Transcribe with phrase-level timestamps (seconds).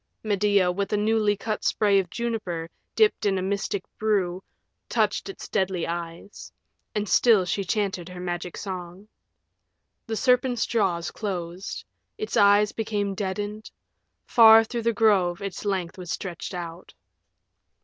[0.23, 4.41] Medea, with a newly cut spray of juniper dipped in a mystic brew,
[4.89, 6.51] touched its deadly eyes.
[6.95, 9.07] And still she chanted her Magic Song.
[10.07, 11.85] The serpent's jaws closed;
[12.17, 13.69] its eyes became deadened;
[14.25, 16.95] far through the grove its length was stretched out.